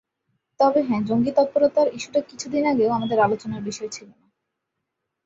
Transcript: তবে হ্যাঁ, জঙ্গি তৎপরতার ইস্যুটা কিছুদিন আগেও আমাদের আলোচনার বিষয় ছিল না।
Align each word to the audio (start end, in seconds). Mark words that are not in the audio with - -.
তবে 0.59 0.79
হ্যাঁ, 0.81 1.01
জঙ্গি 1.05 1.31
তৎপরতার 1.35 1.87
ইস্যুটা 1.93 2.21
কিছুদিন 2.21 2.63
আগেও 2.65 2.89
আমাদের 2.91 3.17
আলোচনার 3.19 3.61
বিষয় 3.61 3.89
ছিল 3.89 4.07
না। 4.11 4.25